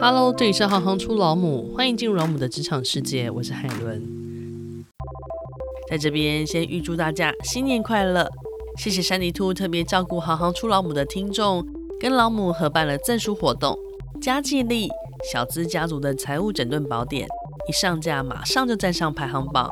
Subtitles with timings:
[0.00, 4.84] Hello，这里是行行出老母，欢迎进入老母的职场世界，我是海伦。
[5.88, 8.28] 在这边先预祝大家新年快乐，
[8.76, 11.64] 谢谢珊迪兔特别照顾行行出老母的听众，
[12.00, 13.78] 跟老母合办了赠书活动，
[14.20, 14.88] 嘉记力
[15.32, 17.26] 小资家族的财务整顿宝典
[17.68, 19.70] 一上架马上就站上排行榜，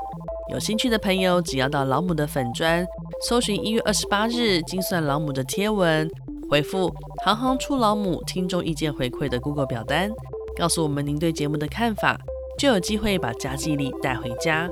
[0.52, 2.86] 有兴趣的朋友只要到老母的粉砖
[3.28, 6.08] 搜寻一月二十八日精算老母的贴文。
[6.52, 6.92] 回复
[7.24, 10.10] “行行出老母”听众意见回馈的 Google 表单，
[10.54, 12.20] 告诉我们您对节目的看法，
[12.58, 14.68] 就有机会把嘉记力带回家。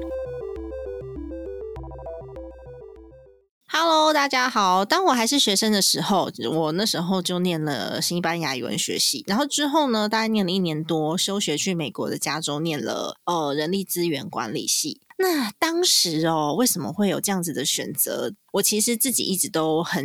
[3.72, 4.84] Hello，大家好。
[4.84, 15.00] 当我还是学生的时候，我那时候就念了西班牙语文学系，然后之后呢，大概念了一年多，休学去美国的加州念了呃人力资源管理系。
[15.22, 18.32] 那当时哦，为什么会有这样子的选择？
[18.52, 20.02] 我其实自己一直都很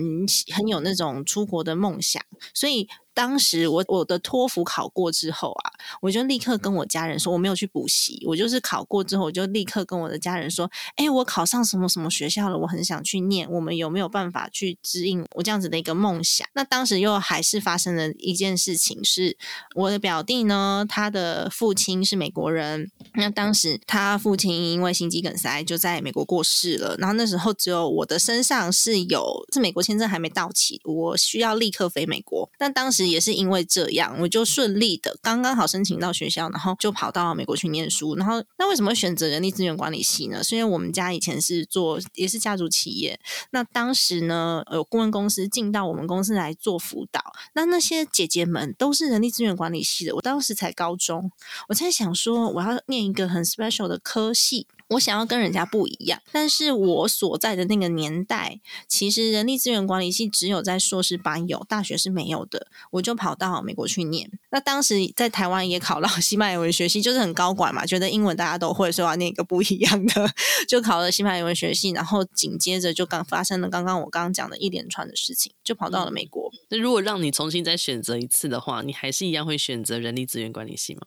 [0.54, 2.22] 很有那种出国的梦想，
[2.54, 2.88] 所以。
[3.16, 16.46] 当时我我的托福考过之后啊，我就立刻跟我家人说，我没有去补习，我就是考过之后，我就立刻跟我的家人说，哎，我考上什么什么学校了，我很想去念，我们有没有办法去指引我这样子的一个梦想？
[16.55, 19.37] 那当时又还是发生了一件事情，是
[19.76, 33.05] 我的表弟呢，他的父亲是美国人，那当时他父亲因为心肌梗塞就在美国过世了，然后那时候只有我的身上是有是美国签证还没到期，我需要立刻飞美国，但当时。
[33.05, 38.16] 也是因为这样，我就顺利的刚刚好申请到学校，然后就跑到美国去念书。
[38.16, 40.44] 然后，那为什么选择人力资源管理系呢？
[40.44, 43.20] 是因为我们家以前是做也是家族企业，
[43.52, 47.22] 那当时呢有顾问公司进到我们公司来做辅导，
[47.54, 50.16] 那那些姐姐们都是人力资源管理系的。
[50.16, 51.32] 我当时才高中，
[51.70, 54.68] 我在想说我要念一个很 special 的科系。
[54.90, 62.68] 我想要跟人家不一样，但是我所在的那个年代，其实人力资源管理系只有在硕士班有，大学是没有的。
[62.92, 64.30] 我就跑到美国去念。
[64.52, 70.30] 那当时在台湾也考到 西班牙文学系，就是很高管嘛，觉得英文大家都会，所以要念一个不一样的，
[70.68, 71.90] 就考了西班牙文学系。
[71.90, 76.52] 然后紧接着就刚发生了刚刚我刚刚讲的一连串的事情，就跑到了美国。
[76.70, 81.02] 那如果让你重新再选择一次的话，你还是一样会选择人力资源管理系吗？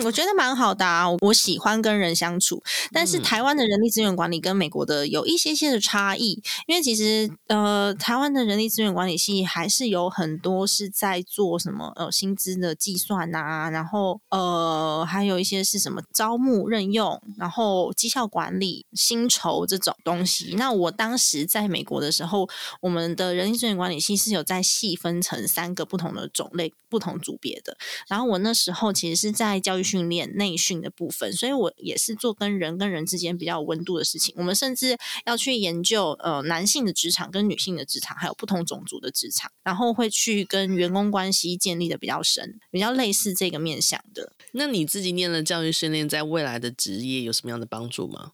[0.00, 2.62] 嗯，我觉得蛮好的啊，我喜欢跟人相处，
[2.92, 20.54] 但是台湾的人力资源管理跟美国的有一些些的差异，因为其实呃，台湾的人力资源管理系还是有很多是在做什么呃薪资的计算啊，然后呃还有一些是什么招募任用，然后绩效管理、薪酬这种东西。
[20.56, 22.48] 那我当时在美国的时候，
[22.80, 27.76] 我们的人力资源管理系是有在细分成三个不同的种类、不同组别的，
[28.08, 29.30] 然后我那时候其实是。
[29.40, 34.34] 在教育训练内训的部分，所以我也是做跟人跟人之间比较有温度的事情。
[34.36, 34.96] 我们甚至
[35.26, 44.32] 要去研究呃男性的职场跟女性的职场，还有不同种族的职场，然后会去跟员工关系建立的比较深，比较类似这个面向的。
[44.52, 48.32] 那你自己念了教育训练，在未来的职业有什么样的帮助吗？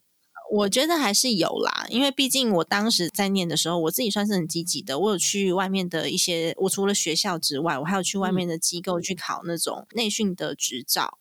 [0.48, 4.96] 我觉得还是有啦，因为毕竟我当时在念的时候，我自己算是很积极的。
[4.96, 11.18] 我有去外面的一些，我除了学校之外，我还有去外面的机构去考那种内训的执照，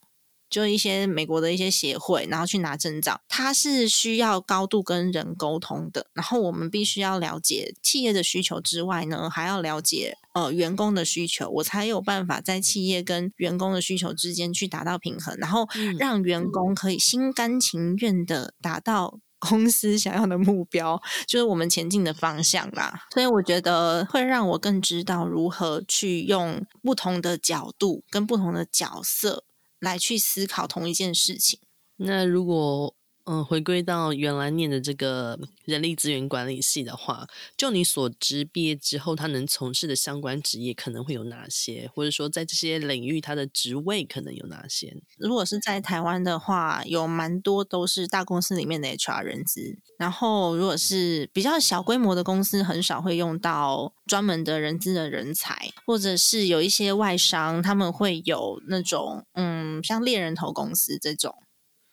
[0.55, 3.19] 就一些美国的一些协会，然后去拿证照。
[3.27, 10.17] 它是需要高度跟人沟通的，然后我们必须要了解企业的需求之外呢，还要了解。
[10.33, 15.67] 呃，员工的需求，我才有办法在企业跟员工的需求之间去达到平衡，然后
[15.99, 23.01] 让员工可以心甘情愿的达到 公司想要的目标，就是我们前进的方向啦。
[23.13, 29.43] 所以我觉得会让我更知道如何去用不同的角度跟不同的角色
[29.80, 31.59] 来去思考同一件事情。
[31.97, 32.96] 那如果
[33.28, 37.28] 嗯，回归到原来念的这个人力资源管理系的话，
[37.58, 41.90] 就你所知，毕业之后他能从事的相关职业可能会有哪些？
[41.96, 44.96] 或者说，在这些领域，他的职位可能有哪些？
[45.18, 49.75] 如果是在台湾的话，有蛮多都是大公司里面的 HR 人资。
[49.97, 61.34] 然后，如果是比较小规模的公司，很少会用到专门的人资的人才，或者是有一些外商，他们会有那种嗯，像猎人头公司这种，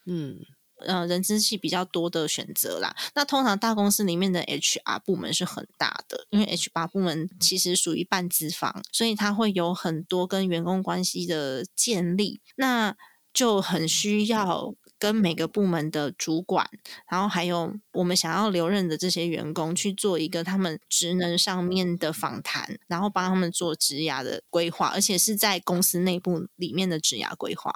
[0.07, 0.52] 嗯。
[0.87, 2.95] 呃，人资系比较多的选择啦。
[3.15, 12.41] 那通常大公司里面的 HR 部门是很大的，因为 HR 部门其实属于半资方，所以它会有很多跟员工关系的建立。
[12.57, 12.95] 那
[13.33, 16.69] 就很需要跟每个部门的主管，
[17.11, 27.73] 然后还有我们想要留任的这些员工去做一个他们职能上面的访谈，然后帮他们做职涯的规划，而且是在公司内部里面的职涯规划。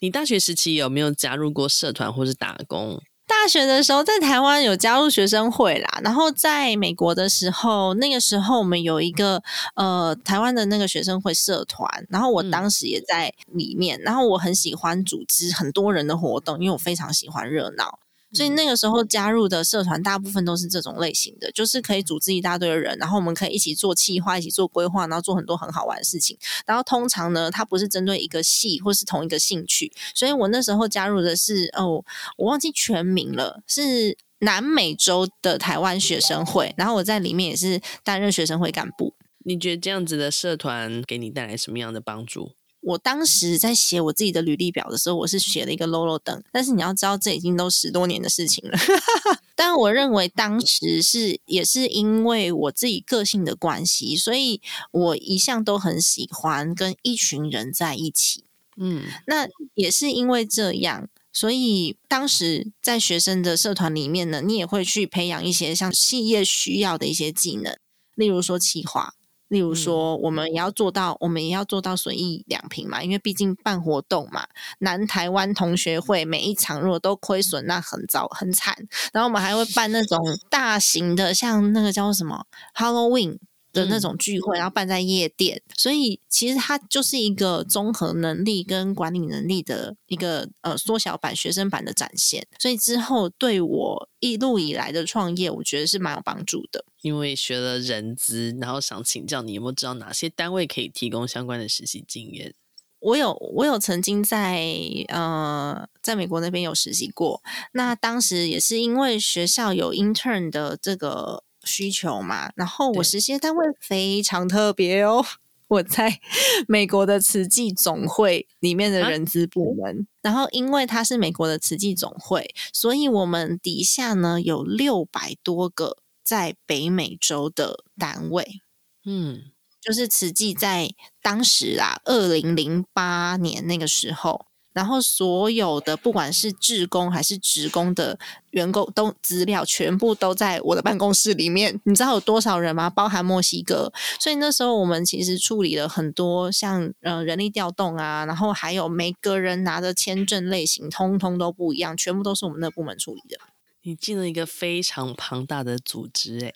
[0.00, 3.00] 你大学时期有没有加入过社团或是打工？
[3.26, 9.42] 大大学的时候在台湾有加入学生会啦，然后在美国的时候，那个时候我们有一个
[9.76, 17.98] 呃台湾的那个学生会社团，然后我当时也在里面，嗯、然后我很喜欢组织很多人的活动，因为我非常喜欢热闹。
[18.32, 26.38] 所以那个时候加入的社团大部分都是这种类型的，就是可以组织一大堆的人，然后我们可以一起做企划，一起做规划，然后做很多很好玩的事情。
[26.64, 29.92] 然后通常呢，它不是针对一个系或是同一个兴趣。
[30.14, 32.04] 所以我那时候加入的是哦，
[32.36, 36.74] 我忘记全名了，是南美洲的台湾学生会。
[36.76, 39.14] 然后我在里面也是担任学生会干部。
[39.44, 42.52] 你觉得这样子的社团给你带来什么样的帮助？
[42.80, 48.78] 我当时在写我自己的履历表的时候，我是写了一个 Lolo 等，但是你要知道，这已经都十多年的事情了。
[49.54, 58.44] 但我认为当时是也是因为我自己个性的关系，所以我一向都很喜欢跟一群人在一起。
[58.78, 67.76] 嗯，那也是因为这样，所以当时在学生的社团里面呢，你也会去培养一些像企业需要的一些技能，
[68.14, 69.12] 例如说企划。
[69.50, 74.46] 例如说，我们也要做到，我们也要做到损益两平嘛，因为毕竟办活动嘛。
[74.78, 78.74] 南台湾同学会每一场如果都亏损，那很糟很惨。
[79.12, 80.18] 然后我们还会办那种
[80.48, 83.38] 大型的，像那个叫什么 Halloween。
[83.72, 92.46] 的那种聚会，然后办在夜店，嗯、所以其实它就是一个综合能力跟管理能力的一个呃缩小版、学生版的展现。
[92.58, 96.84] 所以之后对我一路以来的创业，我觉得是蛮有帮助的。
[97.02, 102.54] 因为学了人资，然后想请教你有没有知道哪些单位可以提供相关的实习经验？
[102.98, 104.66] 我有，我有曾经在
[105.08, 107.40] 呃在美国那边有实习过。
[107.72, 111.44] 那当时也是因为学校有 intern 的这个。
[111.64, 115.24] 需求嘛，然后我实习单位非常特别哦，
[115.68, 116.20] 我在
[116.66, 128.60] 美国的慈济总会里面的人资部门，啊、然后因为它是美国的慈济总会，所以我们底下呢有六百多个在北美洲的单位，
[129.04, 129.44] 嗯，
[129.80, 130.90] 就是慈济在
[131.22, 134.49] 当时啊，二零零八年那个时候。
[134.80, 138.18] 然后所有的不管是志工还是职工的
[138.52, 141.78] 员工都资料全部都在我的办公室里面。
[141.84, 142.88] 你知道有多少人吗？
[142.88, 143.92] 包含墨西哥。
[144.18, 153.36] 所以那时候我们其实处理了很多像呃人力调动啊，然后还有每个人拿的签证类型通通都不一样，全部都是我们那部门处理的。
[153.82, 156.54] 你进了一个非常庞大的组织，哎，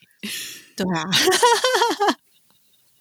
[0.75, 1.05] 对啊。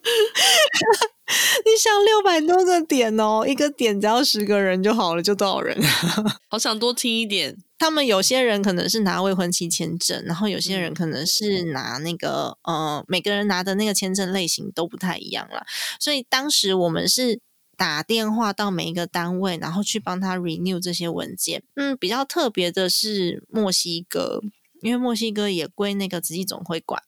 [1.66, 5.78] 你想六百多个点哦，一个点只要十个人就好了，就多少人？
[6.50, 7.58] 好想多听一点。
[7.78, 15.66] 他们有些人可能是拿未婚妻签证，然后有些人可能是拿那个呃，每个人拿的那个签证类型都不太一样啦。
[16.00, 17.42] 所以当时我们是
[17.76, 21.64] 打电话到每一个单位，然后去帮他 renew 这些文件。
[21.76, 24.42] 嗯，比较特别的是墨西哥，
[24.82, 27.02] 因为墨西哥也归那个慈济总会管。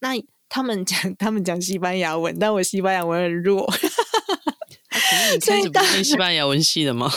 [0.00, 0.14] 那
[0.48, 3.70] 他们讲他们讲西班牙文，但我西班牙文很弱。
[5.40, 7.06] 所以你不是念西班牙文系的吗？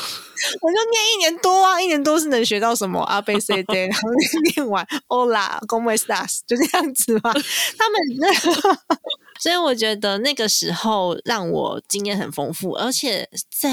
[0.61, 4.09] 我就念一年多啊，一年多是能学到什么阿贝 C D， 然后
[4.55, 6.39] 念完 Hola，¿Cómo estás？
[6.47, 7.33] 就这样子嘛。
[7.77, 7.99] 他们。
[9.41, 13.69] 所以我觉得那个时候让我经验很丰富，而且在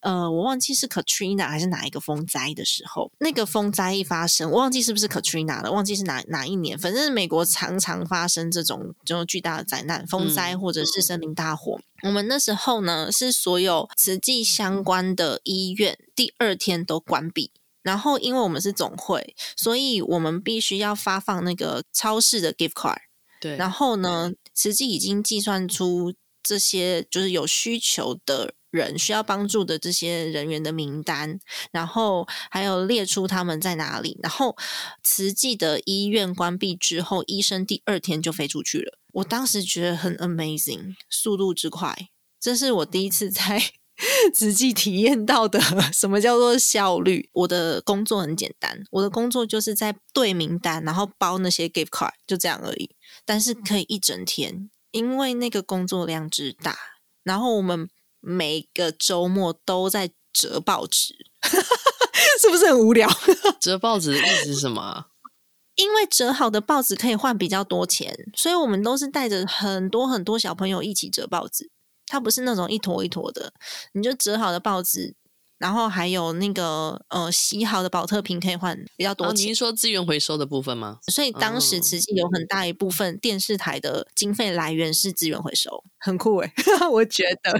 [0.00, 11.78] 呃，我忘记是 Katrina 还是哪一个风灾的时候，那个风灾一发生，我忘记是不是 Katrina 了，忘记是哪哪一年，反正美国常常发生这种这种巨大的灾难，风灾或者是森林大火。
[12.02, 17.50] 嗯、我们那时候呢，是所有慈济相关的医院第二天都关闭，
[17.82, 22.96] 然后因为我们是总会，所以我们必须要发放那个超市的 gift card。
[23.40, 26.12] 对，然后呢，实际已经计算出
[26.42, 31.40] 这些就是有需求的人需要帮助的这些人员的名单，
[31.72, 34.18] 然后还有列出他们在哪里。
[34.22, 34.54] 然后
[35.02, 38.98] 慈济的医院关闭之后，医生第二天就飞出去了。
[39.14, 43.62] 我当时觉得很 amazing，速度之快，这是我第一次在
[44.34, 45.58] 实际体验到的
[45.92, 47.30] 什么叫做效率。
[47.32, 52.90] 我的工作很简单，我的工作就是在对名单，然后包那些 gift card，就这样而已。
[53.30, 56.76] 但是可以一整天，因为那个工作量之大，
[57.22, 61.14] 然后我们每个周末都在折报纸，
[62.42, 63.08] 是不是很无聊？
[63.62, 65.06] 折报纸的意思是什么？
[65.76, 71.70] 因为折好的报纸可以换比较多钱，所以我们都是带着很多很多小朋友一起折报纸。
[72.06, 73.52] 它不是那种一坨一坨的，
[73.92, 75.14] 你就折好的报纸。
[75.60, 79.46] 然后还有那个呃洗好的保特瓶可以换比较多钱。
[79.46, 80.98] 您、哦、说资源回收的部分吗？
[81.08, 86.52] 所以当时慈济有很大一部分电视台的经费来源是资源回收，很酷哎，
[86.90, 87.52] 我觉得。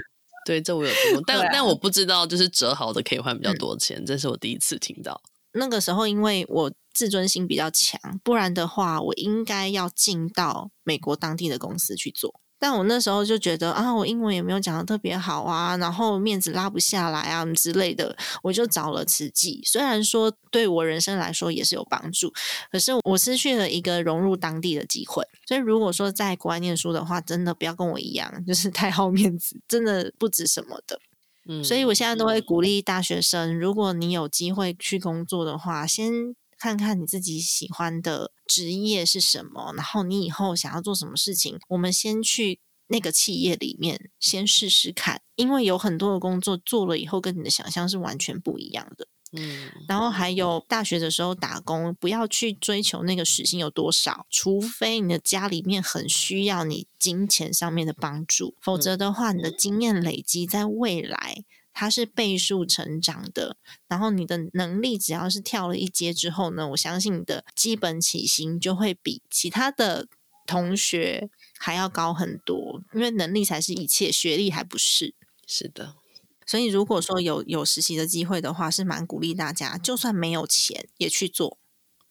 [0.43, 5.21] 对，这我有听过，但、啊、但我不知道就是折好的可以换比较多钱，嗯、这是我第一次听到。
[5.53, 12.41] 那个时候因为我自尊心比较强，不然的话，我应该要进到美国当地的公司去做。
[12.61, 19.63] 但我那时候就觉得啊，我英文也没有讲的特别好啊，然后面子拉不下来啊之类的，我就找了慈济。
[19.65, 22.31] 虽然说对我人生来说也是有帮助，
[22.71, 25.25] 可是我失去了一个融入当地的机会。
[25.47, 30.99] 所以如果说在国外念书的话，真的不要跟我一样，就是太好面子，真的不值什么的。
[31.49, 49.07] 嗯，所以我现在都会鼓励大学生，如果你有机会去工作的话，先看看你自己喜欢的职业是什么，然后你以后想要做什么事情，我们先去那个企业里面先试试看，因为有很多的工作做了以后，跟你的想象是完全不一样的。
[49.33, 61.43] 嗯，然后还有大学的时候打工，不要去追求那个时薪有多少，除非你的家里面很需要你金钱上面的帮助，否则的话，你的经验累积在未来。
[61.73, 70.07] 它是倍数成长的，然后你的能力只要是跳了一阶之后呢，我相信你的基本起薪就会比其他的
[70.45, 75.15] 同学还要高很多，因为能力才是一切，学历还不是。
[75.47, 75.95] 是的，
[76.45, 81.57] 所以如果说有有实习的机会的话，是蛮鼓励大家，就算没有钱也去做，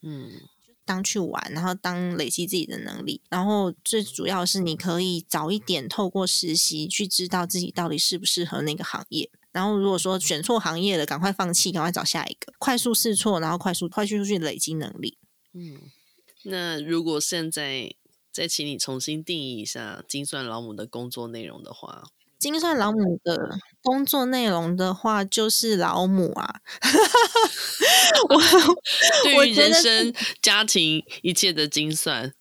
[0.03, 0.43] 嗯，
[0.85, 9.31] 当去玩，然后当累积自己的能力，然后最主要是你可以早一点透过实习去知道自己到底适不适合那个行业。
[9.53, 15.19] 然后，如果说选错行业了，赶快放弃，赶快找下一个，快速试错，然后快速快速去累积能力。
[15.53, 15.79] 嗯，
[16.45, 17.95] 那如果现在
[18.33, 22.05] 再请你重新定义一下精算老母的工作内容的话，
[22.39, 26.61] 精算老母的工作内容的话，就是老母啊。
[28.29, 28.41] 我
[29.25, 32.33] 对于人生、家庭一切的精算。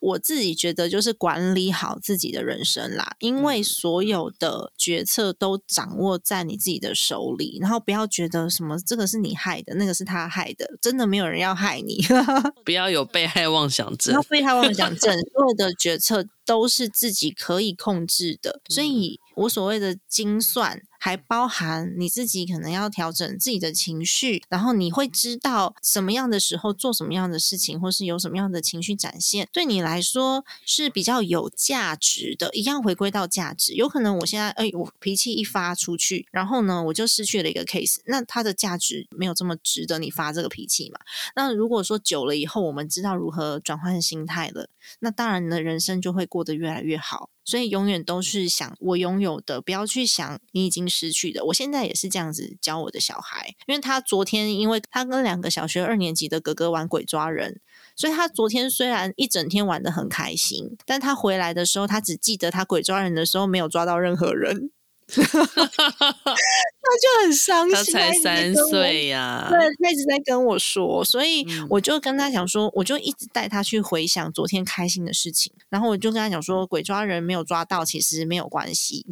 [0.00, 12.02] 我自己觉得就是管理好自己的人生啦，因为所有的决策都掌握在你自己的手里，然后不要觉得什么这个是你害的，那个是他害的，真的没有人要害你，
[12.64, 14.14] 不要有被害妄想症。
[14.14, 20.82] 要被害妄想症，所有的决策都是自己可以控制的，所以我所谓的精算。
[21.02, 32.50] 还包含你自己可能要调整自己的情绪，然后你会知道什么样的时候做什么样的事情，或是有什么样的情绪展现，对你来说是比较有价值的。
[32.52, 41.00] 一样回归到价值，有可能我现在哎，我脾气一发出去，然后呢，我就失去了一个 case，那它的价值没有这么值得你发这个脾气嘛？
[41.34, 47.30] 那如果说久了以后，我们知道如何转换心态了，那当然你的人生就会过得越来越好。
[47.44, 51.44] 所以永远都是想我拥有的，不要去想你已经失去的。
[51.46, 57.60] 我现在也是这样子教我的小孩，因为他昨天因为他跟两个小学二年级的哥哥玩鬼抓人，
[57.96, 64.70] 所以他昨天虽然一整天玩得很开心，但他回来的时候，他只记得他鬼抓人的时候没有抓到任何人。
[65.18, 79.06] 他就很伤心，他才三岁呀，对，他一直在跟我说，所以我就跟他讲说，我就一直带他去回想昨天开心的事情，然后我就跟他讲说，鬼抓人没有抓到，其实没有关系，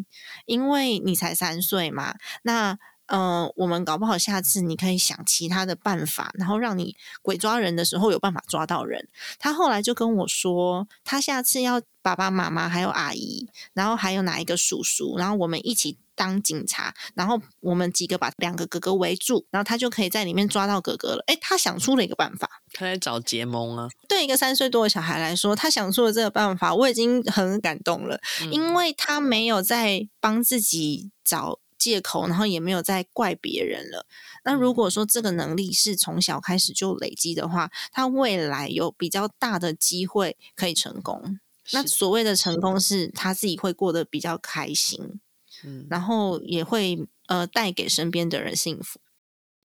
[0.46, 2.78] 因为你才三岁嘛，那。
[3.08, 9.08] 嗯、呃，我们搞不好下次你可以想其他的办法，然后让你鬼抓人的时候有办法抓到人。
[9.38, 21.24] 他后来就跟我说，他下次要爸爸妈妈还有阿姨，然后还有哪一个叔叔，然后我们一起当警察，然后我们几个把两个哥哥围住，然后他就可以在里面抓到哥哥了。
[21.28, 23.88] 诶，他想出了一个办法，他在找结盟啊。
[24.08, 31.58] 对一个三岁多的小孩来说，他想出了这个办法，我已经很感动了，嗯、因为他没有在帮自己找。
[31.78, 34.04] 借口，然后也没有再怪别人了。
[34.44, 41.38] 那如果说这个能力是从小开始就累积的话，他未来有比较大的机会可以成功。
[41.73, 45.20] 那所谓的成功是他自己会过得比较开心，
[45.64, 48.99] 嗯，然后也会呃带给身边的人幸福。